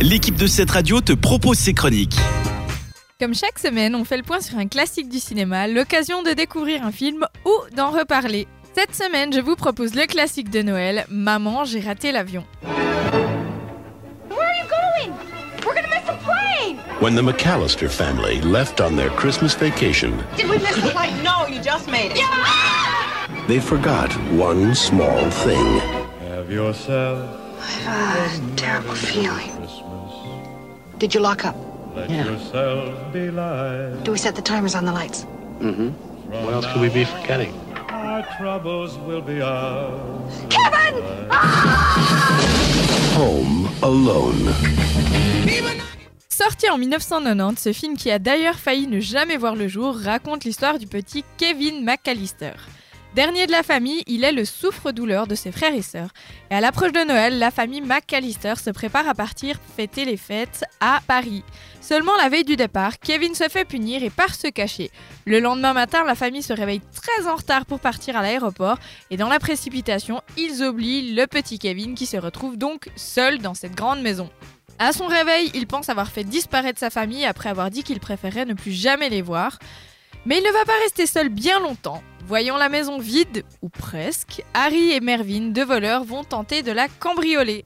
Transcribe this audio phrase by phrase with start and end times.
[0.00, 2.16] l'équipe de cette radio te propose ses chroniques.
[3.18, 6.84] Comme chaque semaine, on fait le point sur un classique du cinéma, l'occasion de découvrir
[6.84, 8.48] un film ou d'en reparler.
[8.74, 12.44] Cette semaine, je vous propose le classique de Noël, Maman, j'ai raté l'avion.
[17.00, 21.14] When the McAllister family left on their Christmas vacation, Did we miss the plane?
[21.24, 23.48] No, you just made it.
[23.48, 25.80] they forgot one small thing.
[26.28, 27.26] Have yourself
[27.86, 29.50] a terrible feeling.
[31.00, 31.56] Did you lock up?
[31.96, 34.04] Let yourself be light.
[34.04, 35.24] Do we set the timers on the lights?
[36.28, 37.54] What else could we be forgetting?
[37.88, 40.44] Our troubles will be ours.
[43.16, 44.52] Home Alone.
[46.28, 50.44] Sorti en 1990, ce film qui a d'ailleurs failli ne jamais voir le jour raconte
[50.44, 52.52] l'histoire du petit Kevin McAllister.
[53.14, 56.10] Dernier de la famille, il est le souffre-douleur de ses frères et sœurs.
[56.48, 60.64] Et à l'approche de Noël, la famille McAllister se prépare à partir fêter les fêtes
[60.78, 61.42] à Paris.
[61.80, 64.92] Seulement la veille du départ, Kevin se fait punir et part se cacher.
[65.24, 68.78] Le lendemain matin, la famille se réveille très en retard pour partir à l'aéroport
[69.10, 73.54] et dans la précipitation, ils oublient le petit Kevin qui se retrouve donc seul dans
[73.54, 74.30] cette grande maison.
[74.78, 78.46] À son réveil, il pense avoir fait disparaître sa famille après avoir dit qu'il préférait
[78.46, 79.58] ne plus jamais les voir.
[80.26, 82.02] Mais il ne va pas rester seul bien longtemps.
[82.26, 86.88] Voyant la maison vide, ou presque, Harry et Mervyn, deux voleurs, vont tenter de la
[86.88, 87.64] cambrioler.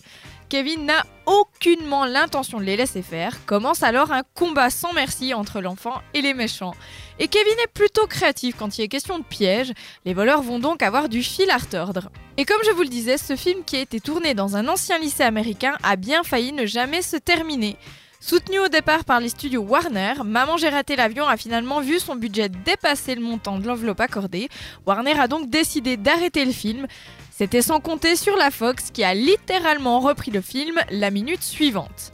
[0.49, 3.45] Kevin n'a aucunement l'intention de les laisser faire.
[3.45, 6.75] Commence alors un combat sans merci entre l'enfant et les méchants.
[7.19, 9.73] Et Kevin est plutôt créatif quand il est question de pièges.
[10.05, 12.11] Les voleurs vont donc avoir du fil à retordre.
[12.37, 14.99] Et comme je vous le disais, ce film qui a été tourné dans un ancien
[14.99, 17.77] lycée américain a bien failli ne jamais se terminer.
[18.27, 22.17] Soutenu au départ par les studios Warner, Maman j'ai raté l'avion a finalement vu son
[22.17, 24.49] budget dépasser le montant de l'enveloppe accordée.
[24.87, 26.87] Warner a donc décidé d'arrêter le film.
[27.31, 32.13] C'était sans compter sur la Fox qui a littéralement repris le film la minute suivante.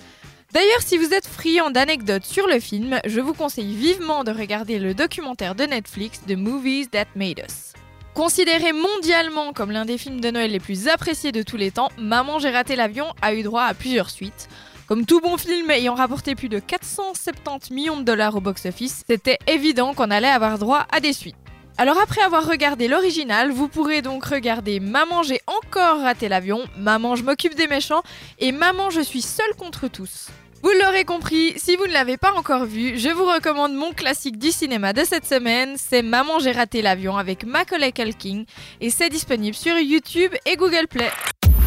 [0.52, 4.80] D'ailleurs, si vous êtes friand d'anecdotes sur le film, je vous conseille vivement de regarder
[4.80, 7.72] le documentaire de Netflix The Movies That Made Us.
[8.14, 11.92] Considéré mondialement comme l'un des films de Noël les plus appréciés de tous les temps,
[11.98, 14.48] Maman j'ai raté l'avion a eu droit à plusieurs suites.
[14.90, 19.38] Comme tout bon film ayant rapporté plus de 470 millions de dollars au box-office, c'était
[19.46, 21.36] évident qu'on allait avoir droit à des suites.
[21.78, 27.14] Alors après avoir regardé l'original, vous pourrez donc regarder Maman j'ai encore raté l'avion, Maman
[27.14, 28.02] je m'occupe des méchants
[28.40, 30.26] et Maman je suis seule contre tous.
[30.64, 34.40] Vous l'aurez compris, si vous ne l'avez pas encore vu, je vous recommande mon classique
[34.40, 38.42] du cinéma de cette semaine, c'est Maman j'ai raté l'avion avec Macaulay Culkin
[38.80, 41.10] et c'est disponible sur YouTube et Google Play.